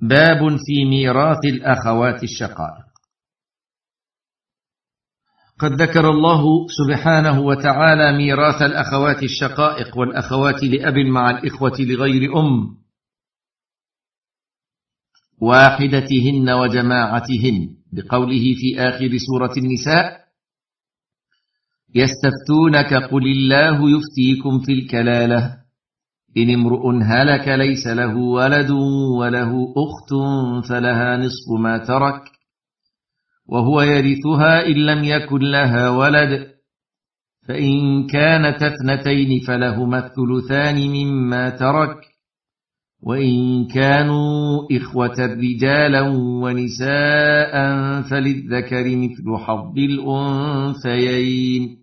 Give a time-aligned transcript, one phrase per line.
[0.00, 2.90] باب في ميراث الأخوات الشقائق.
[5.58, 12.80] قد ذكر الله سبحانه وتعالى ميراث الأخوات الشقائق والأخوات لأب مع الإخوة لغير أم
[15.38, 20.20] واحدتهن وجماعتهن بقوله في آخر سورة النساء
[21.94, 25.59] يستفتونك قل الله يفتيكم في الكلالة.
[26.36, 28.70] إن امرؤ هلك ليس له ولد
[29.18, 30.10] وله أخت
[30.68, 32.22] فلها نصف ما ترك
[33.46, 36.46] وهو يرثها إن لم يكن لها ولد
[37.48, 41.96] فإن كانت اثنتين فلهما الثلثان مما ترك
[43.02, 46.00] وإن كانوا إخوة رجالا
[46.42, 47.52] ونساء
[48.02, 51.79] فللذكر مثل حظ الأنثيين.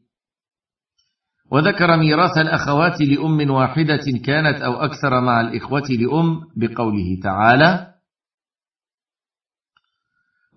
[1.52, 7.94] وذكر ميراث الأخوات لأم واحدة كانت أو أكثر مع الإخوة لأم بقوله تعالى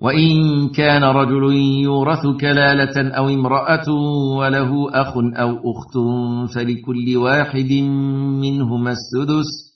[0.01, 3.91] وإن كان رجل يورث كلالة أو امرأة
[4.39, 5.95] وله أخ أو أخت
[6.55, 7.73] فلكل واحد
[8.43, 9.71] منهما السدس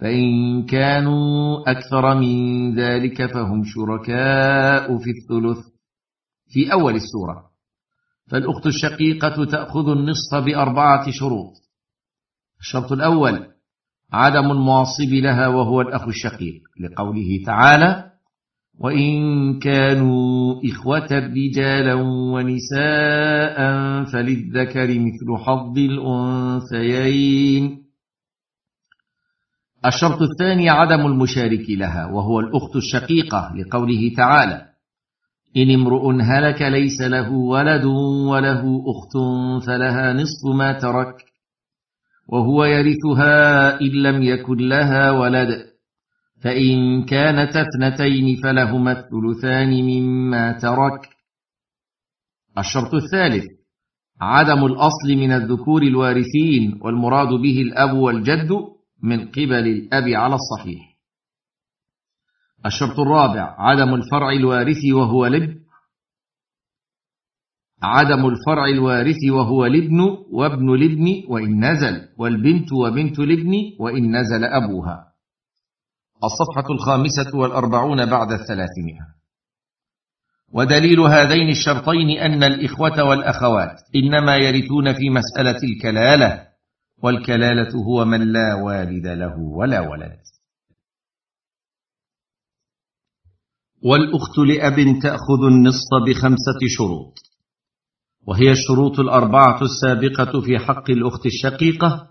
[0.00, 5.66] فإن كانوا أكثر من ذلك فهم شركاء في الثلث
[6.48, 7.47] في أول السورة.
[8.30, 11.52] فالأخت الشقيقة تأخذ النصف بأربعة شروط.
[12.60, 13.46] الشرط الأول
[14.12, 18.10] عدم المعصب لها وهو الأخ الشقيق لقوله تعالى
[18.78, 21.94] وإن كانوا إخوة رجالا
[22.32, 23.58] ونساء
[24.04, 27.08] فللذكر مثل حظ الأنثيين.
[29.86, 34.67] الشرط الثاني عدم المشارك لها وهو الأخت الشقيقة لقوله تعالى
[35.56, 37.84] إن امرؤ هلك ليس له ولد
[38.30, 39.14] وله أخت
[39.66, 41.14] فلها نصف ما ترك
[42.28, 45.64] وهو يرثها إن لم يكن لها ولد
[46.40, 51.08] فإن كانت اثنتين فلهما الثلثان مما ترك.
[52.58, 53.44] الشرط الثالث
[54.20, 58.50] عدم الأصل من الذكور الوارثين والمراد به الأب والجد
[59.02, 60.87] من قبل الأب على الصحيح.
[62.66, 65.58] الشرط الرابع عدم الفرع الوارث وهو الابن
[67.82, 70.00] عدم الفرع الوارث وهو الابن
[70.32, 75.12] وابن الابن وإن نزل والبنت وبنت الابن وإن نزل أبوها.
[76.24, 79.18] الصفحة الخامسة والأربعون بعد الثلاثمائة.
[80.52, 86.48] ودليل هذين الشرطين أن الإخوة والأخوات إنما يرثون في مسألة الكلالة
[87.02, 90.18] والكلالة هو من لا والد له ولا ولد.
[93.82, 97.14] والأخت لأب تأخذ النصف بخمسة شروط
[98.26, 102.08] وهي الشروط الأربعة السابقة في حق الأخت الشقيقة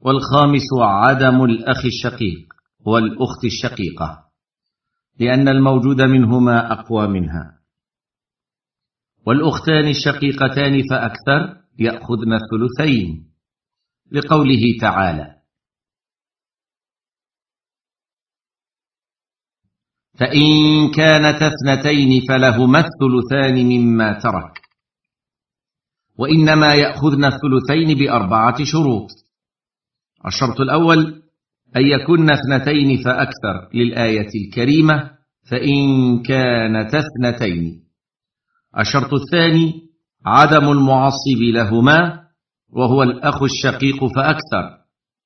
[0.00, 2.46] والخامس عدم الأخ الشقيق
[2.86, 4.24] والأخت الشقيقة
[5.20, 7.60] لأن الموجود منهما أقوى منها.
[9.26, 13.30] والأختان الشقيقتان فأكثر يأخذن الثلثين
[14.12, 15.39] لقوله تعالى
[20.20, 24.60] فإن كانت اثنتين فلهما الثلثان مما ترك.
[26.18, 29.08] وإنما يأخذن الثلثين بأربعة شروط.
[30.26, 31.22] الشرط الأول
[31.76, 35.10] أن يكن اثنتين فأكثر للآية الكريمة
[35.50, 35.78] فإن
[36.22, 37.84] كانت اثنتين.
[38.78, 39.74] الشرط الثاني
[40.26, 42.20] عدم المعصب لهما
[42.70, 44.80] وهو الأخ الشقيق فأكثر.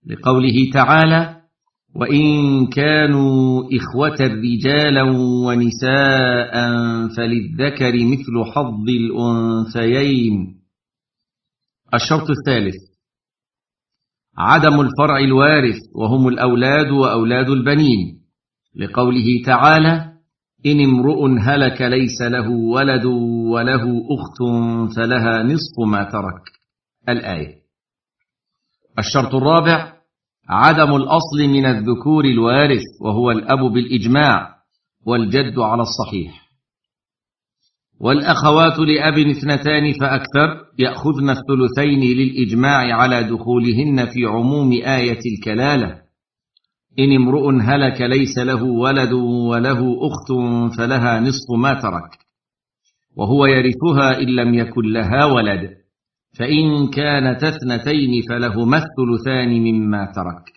[0.07, 1.44] لقوله تعالى
[1.95, 5.03] وإن كانوا إخوة رجالا
[5.47, 6.55] ونساء
[7.17, 10.61] فللذكر مثل حظ الأنثيين.
[11.95, 12.75] الشرط الثالث
[14.39, 18.21] عدم الفرع الوارث وهم الأولاد وأولاد البنين.
[18.77, 20.13] لقوله تعالى
[20.67, 23.05] إن امرؤ هلك ليس له ولد
[23.55, 24.39] وله أخت
[24.97, 26.43] فلها نصف ما ترك.
[27.09, 27.55] الآية.
[28.99, 29.94] الشرط الرابع
[30.49, 34.55] عدم الأصل من الذكور الوارث وهو الأب بالإجماع
[35.07, 36.45] والجد على الصحيح.
[38.01, 46.05] والأخوات لأب اثنتان فأكثر يأخذن الثلثين للإجماع على دخولهن في عموم آية الكلالة.
[46.99, 50.33] إن امرؤ هلك ليس له ولد وله أخت
[50.79, 52.19] فلها نصف ما ترك
[53.17, 55.84] وهو يرثها إن لم يكن لها ولد.
[56.39, 60.53] فإن كانت اثنتين فلهما الثلثان مما ترك.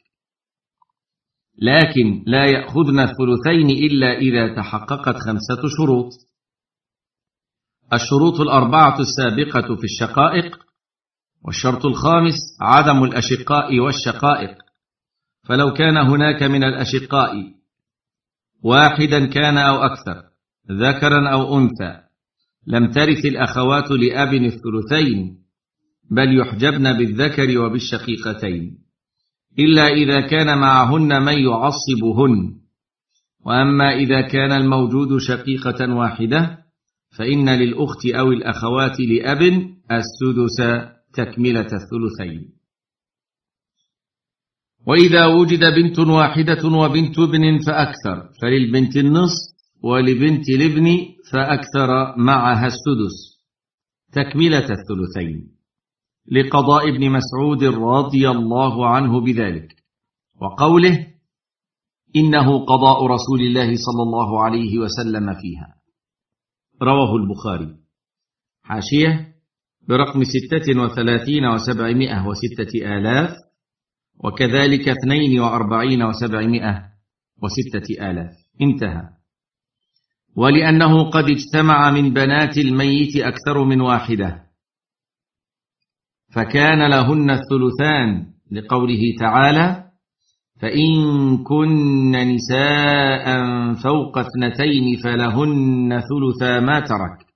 [1.62, 6.10] لكن لا يأخذن الثلثين إلا إذا تحققت خمسة شروط.
[7.94, 10.58] الشروط الأربعة السابقة في الشقائق
[11.46, 14.68] والشرط الخامس عدم الأشقاء والشقائق.
[15.48, 17.58] فلو كان هناك من الأشقاء
[18.64, 20.24] واحدا كان أو أكثر
[20.72, 22.02] ذكرا أو أنثى
[22.68, 25.47] لم ترث الأخوات لأب الثلثين
[26.12, 28.78] بل يحجبن بالذكر وبالشقيقتين.
[29.60, 32.58] إلا إذا كان معهن من يعصبهن.
[33.46, 36.58] وأما إذا كان الموجود شقيقة واحدة
[37.18, 39.42] فإن للأخت أو الأخوات لأب
[39.92, 42.58] السدس تكملة الثلثين.
[44.88, 50.98] وإذا وجد بنت واحدة وبنت ابن فأكثر فللبنت النصف ولبنت الابن
[51.32, 53.38] فأكثر معها السدس
[54.12, 55.57] تكملة الثلثين.
[56.32, 59.76] لقضاء ابن مسعود رضي الله عنه بذلك
[60.42, 61.08] وقوله
[62.16, 65.76] إنه قضاء رسول الله صلى الله عليه وسلم فيها
[66.82, 67.76] رواه البخاري.
[68.64, 69.28] حاشية
[69.90, 73.36] برقم ستة وثلاثين وسبعمائة وستة آلاف
[74.24, 76.84] وكذلك اثنين وأربعين وسبعمائة
[77.44, 78.34] وستة آلاف.
[78.62, 79.10] انتهى.
[80.36, 84.47] ولأنه قد اجتمع من بنات الميت أكثر من واحدة.
[86.38, 89.84] فكان لهن الثلثان لقوله تعالى
[90.62, 90.94] فإن
[91.44, 93.26] كن نساء
[93.74, 97.28] فوق اثنتين فلهن ثلثا ما ترك.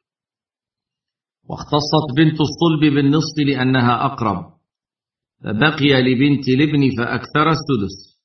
[1.50, 4.46] واختصت بنت الصلب بالنصف لأنها أقرب.
[5.44, 8.22] فبقي لبنت الابن فأكثر السدس.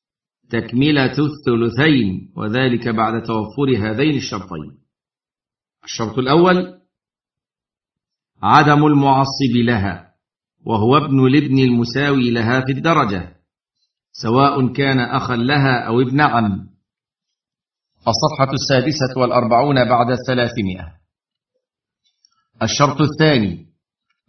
[0.50, 4.78] تكملة الثلثين وذلك بعد توفر هذين الشرطين.
[5.84, 6.74] الشرط الأول
[8.42, 10.05] عدم المعصب لها.
[10.66, 13.36] وهو ابن الابن المساوي لها في الدرجة
[14.12, 16.66] سواء كان أخا لها أو ابن عم.
[18.08, 20.92] الصفحة السادسة والأربعون بعد الثلاثمائة.
[22.62, 23.66] الشرط الثاني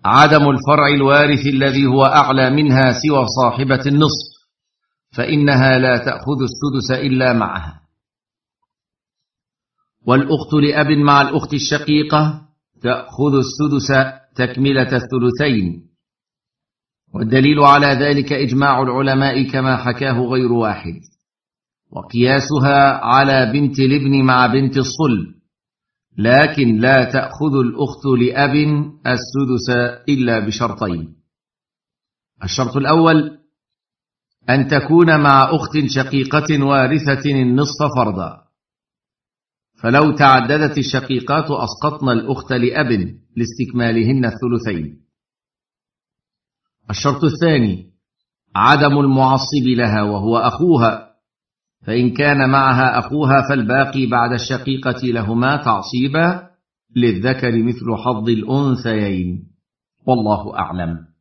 [0.05, 4.37] عدم الفرع الوارث الذي هو أعلى منها سوى صاحبة النصف
[5.11, 7.81] فإنها لا تأخذ السدس إلا معها.
[10.07, 12.41] والأخت لأب مع الأخت الشقيقة
[12.81, 13.87] تأخذ السدس
[14.35, 15.86] تكملة الثلثين.
[17.13, 20.99] والدليل على ذلك إجماع العلماء كما حكاه غير واحد
[21.91, 25.37] وقياسها على بنت الابن مع بنت الصلب
[26.17, 28.55] لكن لا تأخذ الأخت لأب
[29.07, 29.69] السدس
[30.09, 31.15] إلا بشرطين.
[32.43, 33.37] الشرط الأول
[34.49, 38.41] أن تكون مع أخت شقيقة وارثة النصف فرضا.
[39.81, 42.91] فلو تعددت الشقيقات أسقطن الأخت لأب
[43.37, 45.06] لاستكمالهن الثلثين.
[46.89, 47.85] الشرط الثاني
[48.55, 51.07] عدم المعصب لها وهو أخوها.
[51.85, 56.49] فإن كان معها أخوها فالباقي بعد الشقيقة لهما تعصيبا
[56.95, 59.43] للذكر مثل حظ الأنثيين.
[60.07, 61.16] والله أعلم.